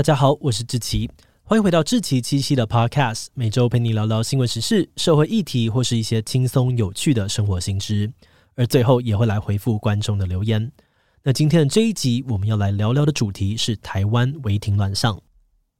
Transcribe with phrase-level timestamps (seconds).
[0.00, 1.10] 大家好，我是志奇，
[1.42, 8.10] 欢迎回到志奇七夕的 Podcast，每周陪你聊聊新闻时事、社会议题或是一些轻松有趣的生活新知，
[8.54, 10.72] 而最后也会来回复观众的留言。
[11.22, 15.20] 那今天的这一集，我们要来聊聊的主题是台湾违停乱象。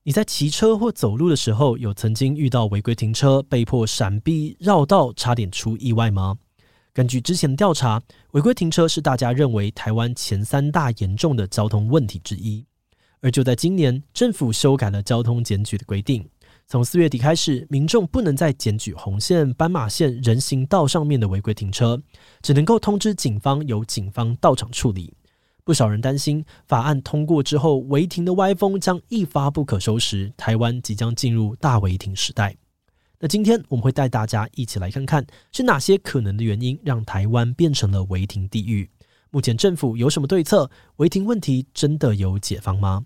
[0.03, 6.37] 你在骑车或走路的时候，有曾经遇到违规停车、被迫闪避、绕道，差点出意外吗？
[6.93, 7.99] 根据之前的调查，
[8.33, 12.63] 违规停车是大家认为台湾前三大严重的交通问题之一。
[13.21, 16.27] 而就在今年，政府修改了交通检举的规定，
[16.65, 22.01] 从四月底开始，民众不能再检举红线、斑马线、人行道上面的违规停车，
[22.41, 25.13] 只能够通知警方，由警方到场处理。
[25.63, 32.55] 不少人担心，法案通过之后，违停的歪风将一发不可收拾，台湾即将进入大违停时代。
[33.19, 38.89] 那今天我们会带大家一起来看看，是哪些可能的原因让台湾变成了违停地狱？
[39.29, 40.69] 目前政府有什么对策？
[40.95, 43.05] 违停问题真的有解方吗？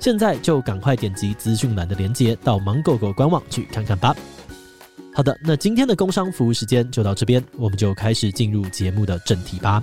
[0.00, 4.14] 现在就赶快点击资讯栏的链接，到芒狗狗官网去看看吧。
[5.12, 9.82] 好的，那今天的工商服务时间就到这边，我们就开始进入节目的正题吧。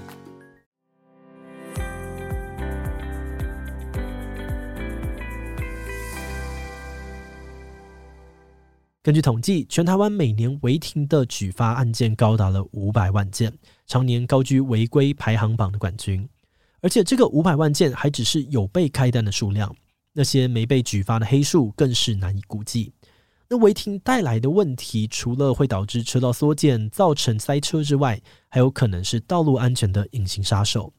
[9.03, 13.53] 根据统计，全台湾每年违停的举发案件高达了五百万件，
[13.85, 16.27] 常年高居违规排行榜的冠军。
[16.81, 19.75] 而且，这个五百万件还只是有被开单的数量。
[20.15, 22.93] 那些没被举发的黑数更是难以估计。
[23.47, 30.91] 那违停带来的问题，除了会导致车道缩减、造成塞车之外，还有可能是道路安全的隐形杀手。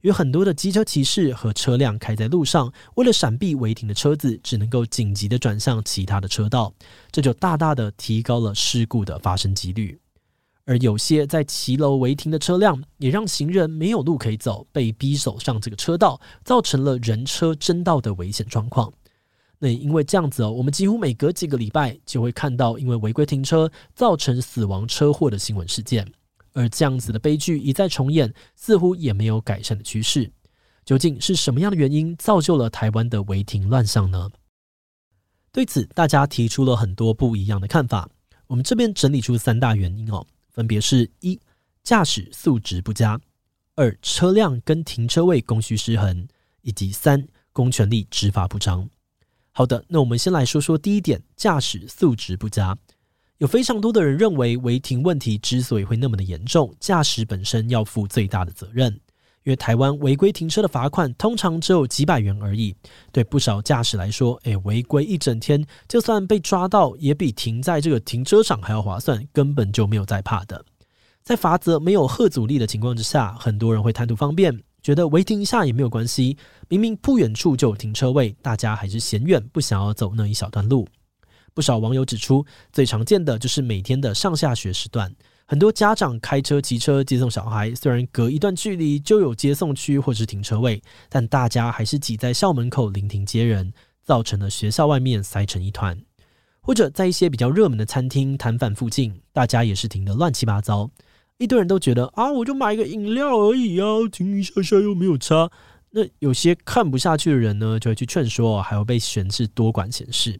[0.00, 6.72] 有很多的机车骑士和车辆开在路上，为了闪避违停的车子，只能够紧急的转向其他的车道，
[7.12, 10.00] 这就大大的提高了事故的发生几率。
[10.70, 18.92] 而有些在骑楼违停的车辆，也让行人没有路可以走，被逼走上这个车道，造成了人车争道的危险状况。
[19.58, 26.06] 那也因为这样子哦，我们几乎每隔几个礼拜就会看到因为违规停车造成死亡车祸的新闻事件。
[26.52, 30.30] 而这样子的悲剧一再重演，似乎也没有改善的趋势。
[30.84, 34.30] 究竟是什么样的原因造就了台湾的违停乱象呢？
[35.50, 38.08] 对此，大家提出了很多不一样的看法。
[38.46, 40.24] 我们这边整理出三大原因哦。
[40.60, 41.40] 分别是：一、
[41.82, 43.18] 驾驶素质不佳；
[43.76, 46.26] 二、车辆跟停车位供需失衡；
[46.60, 48.86] 以及三、公权力执法不彰。
[49.52, 52.76] 好的，那我们先来说说第一点：驾驶素质不佳。
[53.38, 59.00] 有非常多的人认为，违停问题之所以会那么的严重，驾驶本身要负最大的责任。
[59.44, 62.74] 因为台湾违规停车的罚款通常只有几百元而已，
[63.10, 70.64] 对不少驾驶来说，诶，违规一整天，就算被抓到，也比停在这个停车场还要划算，根本就没有在怕的。
[71.22, 76.36] 在罚则没有吓阻力的情况之下，很多人会贪图方便，觉得违停一下也没有关系。
[76.68, 80.86] 明明不远处就有停车位，大家还是嫌远，不想要走那一小段路。
[81.52, 85.14] 不少网友指出，最常见的就是每天的上下学时段。
[85.50, 96.00] 很多家长开车、骑车接送小孩，虽然隔一段距离就有接送区或是停车位，但大家还是挤在校门口临停接人，造成了学校外面塞成一团。
[96.60, 100.88] 或者在一些比较热门的餐厅摊贩附近，大家也是停得乱七八糟，
[101.38, 105.50] 一堆人都觉得啊，我就买一个饮料而已啊，停一下下又没有差。
[105.90, 110.38] 那有些看不下去的人呢，就会去劝说，还要被嫌是多管闲事。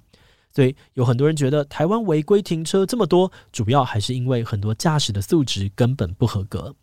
[0.52, 6.74] 所以有很多人觉得台湾违规停车这么多，主要还是因为很多驾驶的素质根本不合格。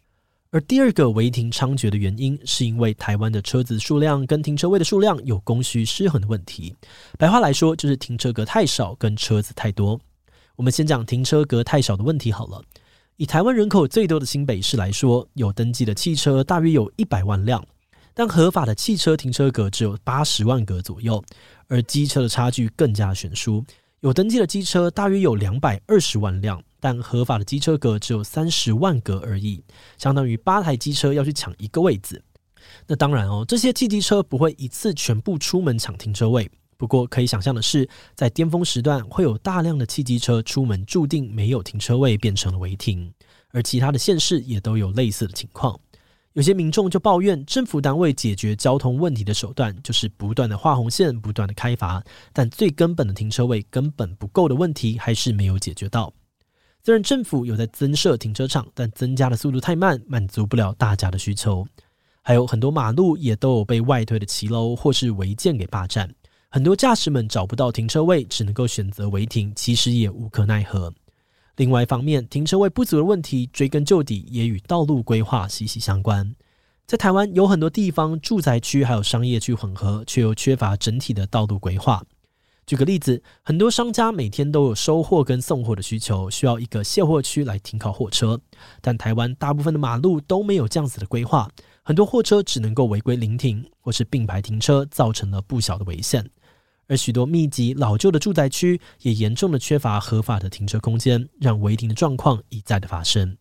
[0.50, 6.74] 而第二个违停猖獗的原因，是因为台湾的车子数量跟停车位的数量有供需失衡的问题。
[7.18, 10.00] 白话来说，就是停车格太少跟车子太多。
[10.56, 12.64] 我们先讲停车格太少的问题好了。
[13.18, 17.64] 以台湾人口最多的新北市来说，有登记的汽车大约有一百万辆。
[18.18, 21.24] 但合法的汽车停车格只有八十万格左右，
[21.68, 23.64] 而机车的差距更加悬殊，
[24.00, 29.64] 有登记的机车大约有两百二十万辆，但合法的机车格只有三十万格而已，
[30.00, 32.20] 相当于八台机车要去抢一个位子。
[32.88, 36.50] 那当然哦，这些汽机车不会一次全部出门抢停车位。
[36.76, 43.14] 不过可以想象的是，在巅峰时段会有大量的汽机车出门，注定没有停车位，变成了违停。
[43.52, 45.80] 而其他的县市也都有类似的情况。
[46.38, 52.00] 有些民众就抱怨，政府单位解决交通问题的手段就是不断的画红线，不断的开罚，
[52.32, 56.14] 但最根本的停车位根本不够的问题还是没有解决到。
[56.84, 61.66] 虽然政府有在增设停车场，但增加的速度太慢，满足不了大家的需求。
[62.22, 66.08] 还有很多马路也都有被外推的骑楼或是违建给霸占。
[66.50, 70.94] 很多驾驶们找不到停车位，只能够选择违停，其实也无可奈何。
[71.58, 76.36] 另外一方面，停车位不足的问题，追根究底也与道路规划息息相关。
[76.86, 82.04] 在台湾有很多地方，住宅区还有商业区混合，却又缺乏整体的道路规划。
[82.68, 88.40] 举个例子，很多商家每天都有收货跟送货的需求，需要一个卸货区来停靠货车，
[88.80, 91.50] 但台湾大部分的马路都没有这样子的规划，
[91.82, 96.30] 很多货车只能够违规临停或是并排停车，造成了不小的危险。
[96.88, 103.38] 而许多密集老旧的住宅区也严重的缺乏合法的停车空间，让违停的状况一再的发生。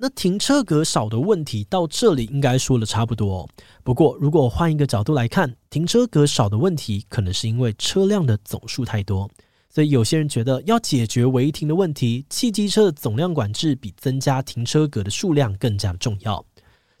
[0.00, 3.48] 那停车格少的问题到这里应该说的差不多。
[3.82, 9.28] 不过，如果换一个角度来看，停车格少的问题可能是因为车辆的总数太多。
[9.68, 16.44] 所以有些人觉得要解决违停的问题，汽机车的总量管制比增加停车格的数量更加重要。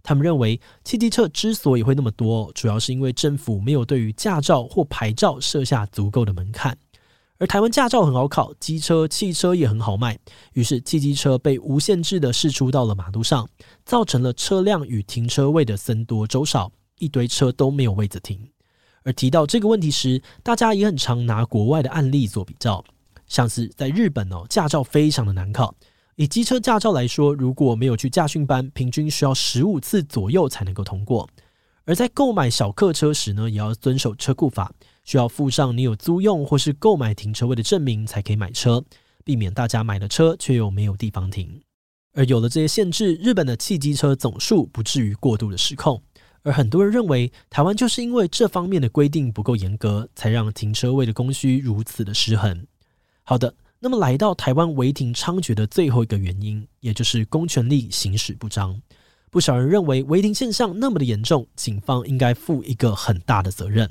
[0.08, 6.74] 他们认为，汽机车之所以会那么多，主要是因为政府没有对于驾照或牌照设下足够的门槛。
[7.36, 10.18] 而台湾驾照很好考，机车、汽车也很好卖，
[10.54, 13.46] 于是汽机车被无限制的释出到了马路上，
[13.84, 18.40] 造成了车辆与停车位的僧多粥少，一堆车都没有位子停。
[19.02, 22.82] 而提到这个问题时，大家也很常拿国外的案例做比较，
[23.26, 25.74] 像是在日本哦，驾照非常的难考。
[26.18, 31.28] 以机车驾照来说，如果没有去驾训班，平均需要十五次左右才能够通过。
[31.84, 34.72] 而在购买小客车时呢，也要遵守车库法，
[35.04, 38.84] 需要附上你有租用或是购买停车位的证明才可以买车，
[39.24, 41.62] 避免大家买了车却又没有地方停。
[42.14, 46.02] 而有了这些限制，日本的汽机车总数不至于过度的失控。
[46.42, 52.66] 而很多人认为，台湾就是因为这方面的规定不够严格，才让停车位的供需如此的失衡。
[53.22, 53.54] 好的。
[53.80, 58.80] 那么来到台湾违停猖獗的最后一个原因，也就是公权力行使不彰。
[59.30, 63.88] 不少人认为违停现象那么的严重，警方应该负一个很大的责任。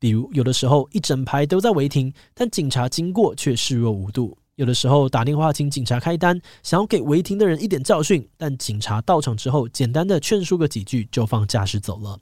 [0.00, 12.18] 比如有的时候一整排都在违停，但警察经过却视若无睹；有的时候打电话请警察开单，想要给违停的人一点教训，但警察到场之后，简单的劝说个几句就放驾驶走了。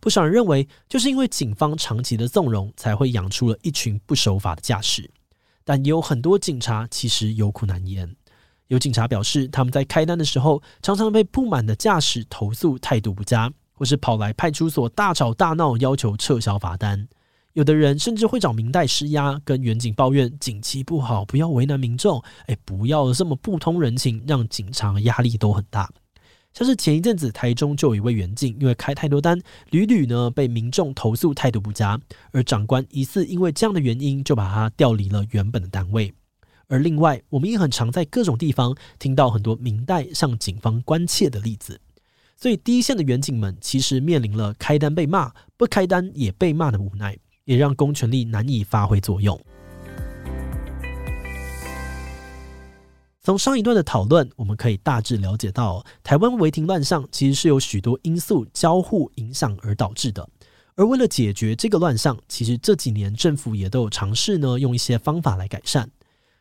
[0.00, 5.08] 不少人认为，就是因为警方长期的纵容，才会养出了一群不守法的驾驶。
[5.64, 8.14] 但也有很多警察其实有苦难言。
[8.68, 17.06] 有警察表示，他们在开单的时候，常常被不满的驾驶投诉态度不佳，或是跑来派出所大吵大闹，要求撤销罚单。
[17.52, 25.90] 有的人甚至会找民代施压，跟远警抱怨警气不好，不要为难民众，哎，不要这么不通人情，让警察压力都很大。
[26.54, 29.40] 像是前一阵子台中就有一位员警，因为开太多单，
[29.70, 31.98] 屡屡呢被民众投诉态度不佳，
[32.30, 36.12] 而长官疑似因为这样的原因，就把他调离了原本的单位。
[36.68, 41.80] 而另外，我们也很常在各种地方听到很多民代向警方关切的例子，
[42.36, 49.38] 所以第一线的员警们其实面临了开单被骂，不开单也被骂的无奈，也让公权力难以发挥作用。
[53.24, 60.28] 从上一段的讨论，我们可以大致了解到，台湾违停乱象其实是由许多因素交互影响而导致的。
[60.74, 65.88] 而为了解决这个乱象，其实这几年政府也都有尝试呢，用一些方法来改善。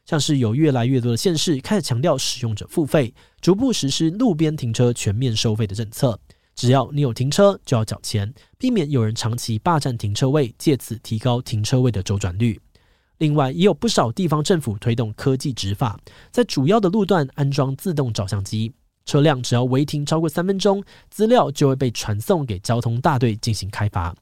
[0.07, 6.19] 像是有越来越多的县市开始强调使用者付费，逐步实施路边停车全面收费的政策。
[6.55, 12.59] 只要你有停车，就要缴钱，避免有人长期霸占停车位，借此提高停车位的周转率。
[13.21, 15.95] 另外，也有不少地方政府推动科技执法，
[16.31, 18.73] 在主要的路段安装自动照相机，
[19.05, 24.15] 车辆只要违停超过三分钟，资料就会被传送给交通大队进行开罚。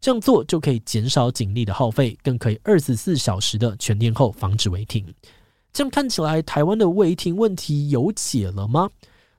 [0.00, 5.06] 这样做就可以减少警力的耗费，更可以二十四小时的全天候防止违停。
[5.70, 8.88] 这样看起来，台湾的违停问题有解了吗？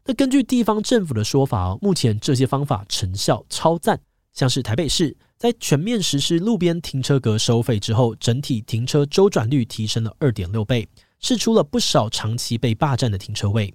[0.05, 3.99] 那根据地方政府的说法，目前这些方法成效超赞，
[4.37, 5.17] 像是台北市。
[5.35, 10.87] 在全面实施路边停车格收费之后，整体停车周转率提升了二点六倍，
[11.19, 13.73] 释出了不少长期被霸占的停车位。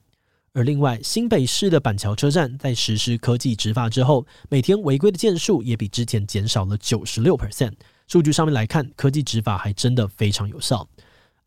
[0.53, 7.73] 而另外，新北市的板桥车站在实施科技执法之后，每天违规的件数也比之前减少了九十六 percent。
[8.07, 10.89] 数据上面来看，科技执法还真的非常有效。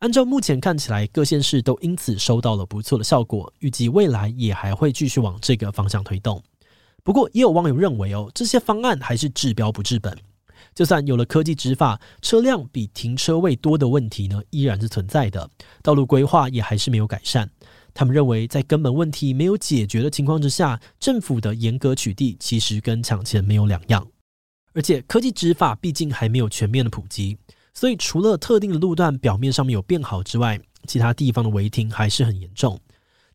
[0.00, 6.42] 按照目前看起来，各县市都因此收到了不错的效果，预计未来也还会继续往这个方向推动。
[7.06, 10.12] 不过，也有网友认为哦，这些方案还是治标不治本。
[10.74, 15.48] 就算有了科技执法，车辆比停车位多的问题呢，依然是存在的。
[15.84, 17.48] 道路规划也还是没有改善。
[17.94, 24.04] 他们认为，在根本问题没有解决的情况之下，政府的严格取缔其实跟抢钱没有两样。
[24.74, 27.38] 而且，科技执法毕竟还没有全面的普及，
[27.72, 32.76] 所以除了特定的路段表面上面有变好之外，其他地方的违停还是很严重。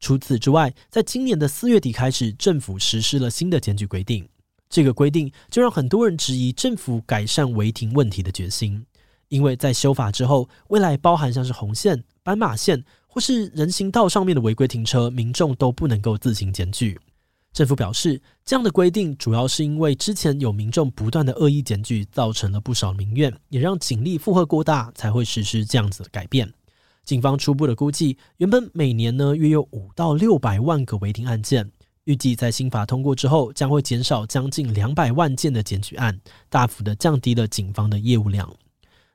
[0.02, 4.28] 除此之外，在今年的四月底开始，政府实施了新的检举规定。
[4.68, 8.84] 这个规定就让很多人质疑政府改善违停问题的决心，
[9.28, 17.00] 因为在修法之后，未来包含像是红线、斑马线或是人行道上面的违规停车，民众都不能够自行检举。
[17.54, 26.52] 政府表示，这样的规定主要是因为之前有民众不断的恶意检举，造成了不少民怨，也让警力负荷过大，才会实施这样子的改变。
[27.04, 31.72] 警方初步的估计，原本每年呢约有五到六百万个违停案件。
[32.06, 38.52] 预计在新法通过之后，将会减少将近两百万件的检举案，大幅的降低了警方的业务量。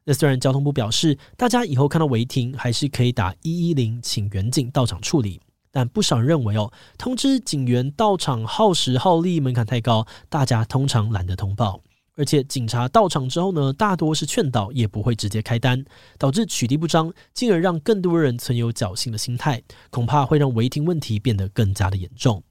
[0.04, 5.40] 那虽然交通部表示，大家以后看到违停还是可以打一一零，请员警到场处理，
[5.72, 11.82] 但不少人认为哦，通知警员到场耗时耗力，门槛太高，大家通常懒得通报。
[12.16, 15.84] 而且警察到场之后呢，大多是劝导，也不会直接开单，
[16.18, 22.42] 导致取缔不彰，进而让更多人存有侥幸的心态，恐怕会让违停问题变得更加的严重。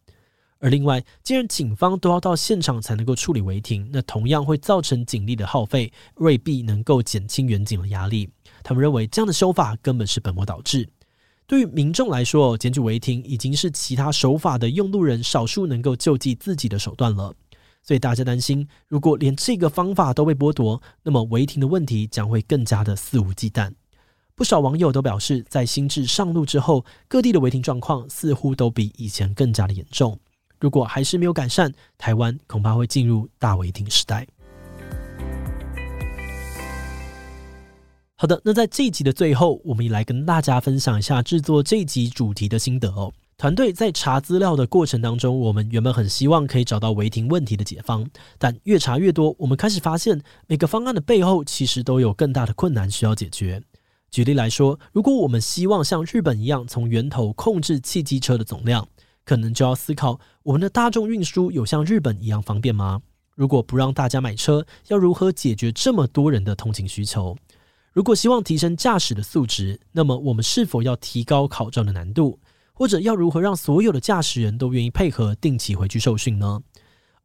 [0.59, 8.29] 而另外，既然警方都要到现场才能够处理违停，那同样会造成警力的耗费，未必能够减轻远警的压力。
[8.63, 10.87] 他们认为这样的修法根本是本末倒置。
[11.45, 17.35] 对于民众来说，检举违停已经是其他手法的用路人少数能够救济自己的手段了。
[17.85, 23.71] 所以大家担心，如果连这个方法都被剥夺，那么违停的问题将会更加的肆无忌惮。
[24.33, 30.19] 不少网友都表示，在新制上路之后，各地的违停状况似乎都比以前更加的严重。
[30.59, 34.27] 如果还是没有改善，台湾恐怕会进入大违停时代。
[38.17, 43.13] 好的，那在这一集的最后，我们也来跟大家分享一下制作这一集主题的心得哦。
[43.37, 53.61] 团队在查资料的过程当中，我们原本很希望可以找到违停问题的解方，但越查越多，我们开始发现每个方案的背后其实都有更大的困难需要解决。
[54.09, 58.87] 举例来说，如果我们希望像日本一样从源头控制汽机车的总量，
[59.25, 63.01] 可能就要思考，我们的大众运输有像日本一样方便吗？
[63.35, 67.35] 如果不让大家买车，要如何解决这么多人的通勤需求？
[67.91, 72.39] 如果希望提升驾驶的素质，那么我们是否要提高考照的难度？
[72.75, 76.61] 或者要如何让所有的驾驶人都愿意配合定期回去受训呢？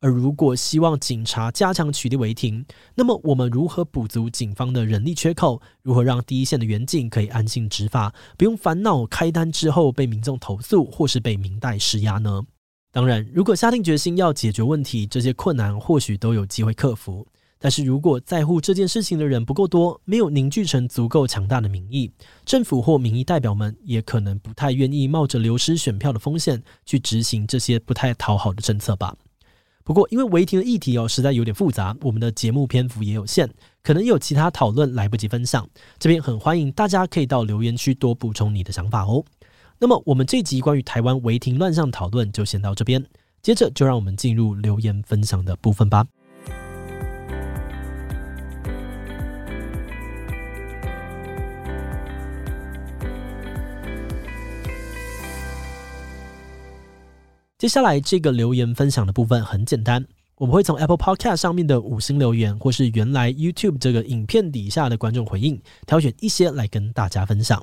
[0.03, 2.65] 而如果希望警察加强取缔违停，
[2.95, 5.61] 那么我们如何补足警方的人力缺口？
[5.83, 12.45] 如何让第一线的员警可以安心执法，不用烦恼开单之后被民众投诉或是被民代施压呢？
[12.93, 17.27] 当然，如果下定决心要解决问题，这些困难或许都有机会克服。
[17.63, 22.11] 但是如果在乎这件事情的人不够多，没有凝聚成足够强大的民意，
[22.47, 29.15] 政府或民意代表们也可能不太愿意冒着流失选票的风险去执行这些不太讨好的政策吧。
[29.85, 33.51] 不过，因为违停的议题哦，实在有点复杂，我们的节目篇幅也有限，
[33.83, 35.69] 可能有其他讨论来不及分享。
[35.99, 39.23] 这边很欢迎大家可以到留言区多补充你的想法哦。
[39.79, 43.05] 那么，我们这集关于台湾违停乱象讨论就先到这边，
[43.43, 46.07] 接着就让我们进入留言分享的部分吧。
[57.61, 60.03] 接下来这个留言分享的部分很简单，
[60.37, 67.63] 我们会从 Apple Podcast 上面的五星留言，或是原来 YouTube 这个影片底下的观众回应，挑选一些来跟大家分享。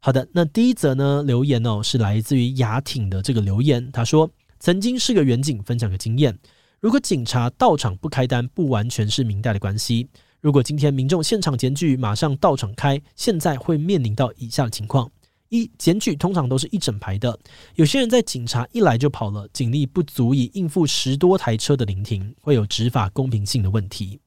[0.00, 6.38] 好的，那第一则呢留言哦，是来自于雅挺的这个留言，他说曾经是个远景，分享个经验，
[6.80, 10.08] 如果警察到场不开单，不完全是明代的关系。
[10.40, 15.10] 如果今天民众现场检举，马上到场开，现在会面临到以下的情况。
[15.52, 17.38] 一检举通常都是一整排的，
[17.74, 24.18] 有些人在警察一来就跑了，警力不足以应付十多台车的临停，会有执法公平性的问题。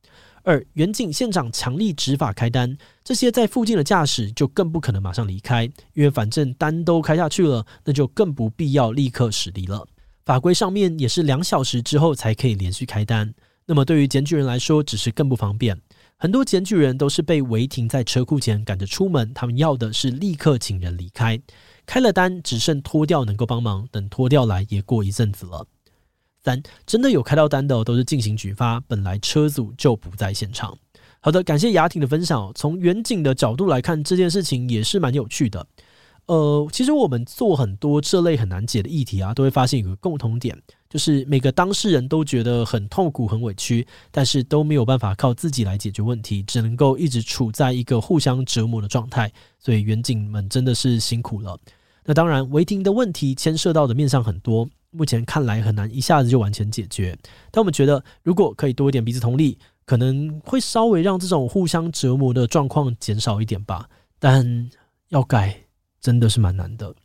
[0.43, 5.63] 二远警现场强力执法开单，这些在附近的驾驶就更不可能马上离开，
[5.95, 9.83] 因为反正单都开下去了，那就更不必要立刻驶离了。
[10.25, 13.33] 法规上面也是两小时之后才可以连续开单，
[13.65, 15.75] 那么对于检举人来说，只是更不方便。
[16.17, 21.39] 很多检举人都是被违停在车库前赶着出门，他们要的是立刻请人离开。
[21.85, 25.67] 开了单，只剩拖吊能够帮忙，等拖吊来也过一阵子了。
[26.43, 30.77] 三，真的有开到单的都是进行举发，本来车组就不在现场。
[31.19, 32.51] 好的，感谢雅婷的分享。
[32.55, 35.67] 从远景的角度来看，这件事情也是蛮有趣的。
[36.27, 40.59] 呃，其实我们做很多这类很难解的议题啊，都会发现有个共同点，
[40.95, 49.29] 就是每个当事人都觉得很痛苦、很委屈，但是都没有办法靠自己来解决问题，只能够一直处在一个互相折磨的状态。
[49.59, 51.59] 所以远景们真的是辛苦了。
[52.05, 57.13] 那当然，违停的问题牵涉到的面向很多，目前看来很难一下子就完全解决。
[57.51, 64.69] 但我们觉得，如果可以多一点彼此同理，可能会稍微让这种互相折磨的状况减少一点吧，但
[65.09, 65.59] 要改
[65.99, 66.95] 真的是蛮难的。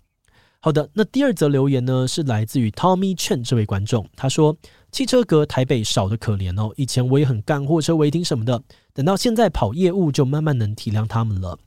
[0.63, 4.55] 好的，那第二则留言呢，是来自于 Tommy Chen 这位观众，他说
[4.93, 8.63] ：“汽车格台北少得可怜哦，以前我也很干货车违停什么的，
[8.93, 11.59] 等到现在跑业务，就慢慢能体谅他们了。”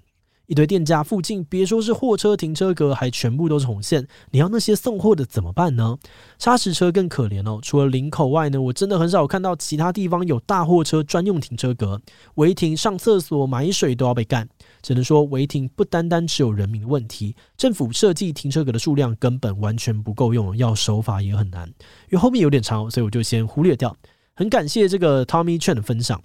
[0.45, 4.05] 一堆店家附近，别说是货车停车格，还全部都是红线。
[4.29, 5.97] 你要那些送货的怎么办呢？
[6.37, 7.59] 砂石车更可怜哦。
[7.63, 11.99] 除了林口外呢，我真的很少看到其他地方有大货车专用停车格。
[12.35, 14.47] 违停、上厕所、买水都要被干。
[14.83, 21.67] 只能说违停不单单只有人民的问题，政府设计停车格的数量根本完全不够用，要守法也很难。
[21.67, 23.97] 因为后面有点长，所以我就先忽略掉。
[24.35, 26.21] 很感谢这个 Tommy Chen 的分享。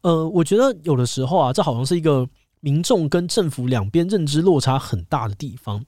[0.00, 2.26] 呃，我觉得有的时候啊，这好像是一个。
[2.62, 5.82] 民众跟政府两边认知落差很大的地方，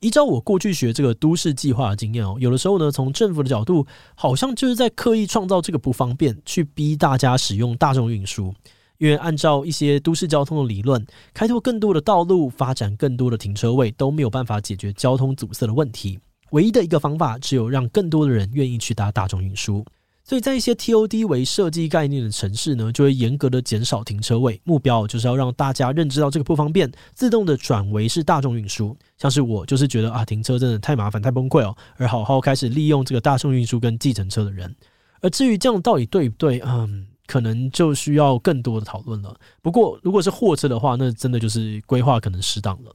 [0.00, 8.54] 依照我过去学这个都市计划的经验哦，有的时候呢，从政府的角度，好像就是在刻意创造这个不方便，去逼大家使用大众运输。
[8.98, 16.18] 因为按照一些都市交通的理论，开拓更多的道路，发展更多的停车位，都没有办法解决交通阻塞的问题。
[16.50, 19.84] 唯一的一个方法，只有让更多的人愿意去搭大众运输。
[20.24, 28.94] 所以在一些 TOD 为设计概念的城市呢，就会严格的减少停车位，目标就是要让大家认知到这个不方便，自动的转为是大众运输。
[29.16, 34.76] 像是我就是觉得啊，停车真的太麻烦、太崩溃哦，而好好开始利用这个大众运输跟计程车的人。
[35.20, 39.36] 而至于这样到底对不对，嗯，可能就需要更多的讨论了。
[39.62, 42.92] 不过如果是货车的话，那真的就是规划可能失当了。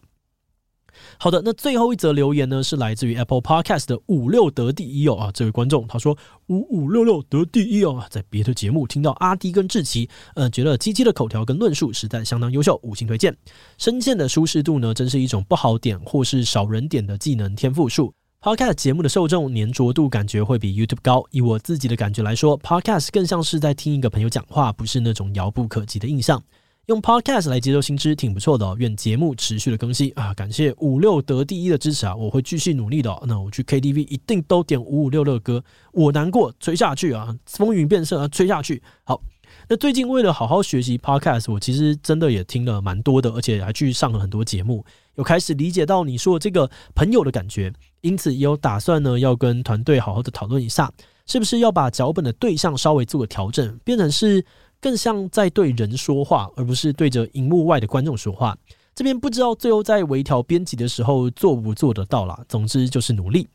[1.18, 13.36] 好的，那最后一则留言呢，是来自于 Apple Podcast 的五六得第一哦啊，这位观众他说五五六六得第一哦，在别的节目听到阿迪跟志奇，呃，觉得鸡鸡的口条跟论述实在相当优秀，五星推荐。
[13.78, 18.14] 声线的舒适度呢，真是一种不好点或是少人点的技能天赋数。
[18.44, 26.44] Podcast 节目的受众粘着度感觉会比 YouTube 高，以我自己的感觉来说，Podcast 更像是在听一个朋友讲话，不是那种遥不可及的印象。
[26.88, 30.34] 用 Podcast 来接受新知挺不错的哦，愿节目持续的更新啊！
[30.34, 33.18] 感谢五六得第一的支持啊，我会继续努力的。
[33.26, 38.84] 那我去 KTV 一定都点五五六六歌，我难过吹下去啊，风云变色啊，吹下去。
[39.06, 39.22] 好，
[39.70, 44.84] 那最近为了好好学习 Podcast，我其实真的也听了蛮多的，而且还去上了很多节目，
[45.16, 47.72] 有开始理解到你说这个朋友的感觉，
[48.02, 50.92] 因此也有打算呢，要跟团队好好的讨论一下，
[51.26, 54.46] 是不是要把脚本的对象稍微做个调整，变成是。
[54.84, 58.54] 更像在对人说话，而不是对着荧幕外的观众说话。
[58.94, 62.38] 这边不知道最后在微调编辑的时候做不做得到啦。
[62.50, 63.48] 总之就是努力。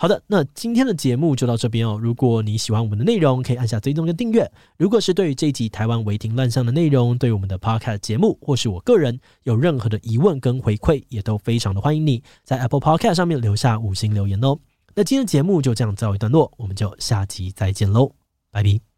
[0.00, 1.98] 好的，那今天的节目就到这边哦。
[2.00, 4.50] 如果你喜欢我们的内容，可以按下追踪跟订阅。
[4.78, 14.58] 如果是对于这一集台湾违停乱象的内容，对我们的 Podcast 节目或是我个人有任何的疑问跟回馈，也都非常的欢迎你在 Apple Podcast 上面留下五星留言哦。
[14.94, 18.14] 那今天的节目就这样告一段落，我们就下集再见喽，
[18.50, 18.89] 拜拜。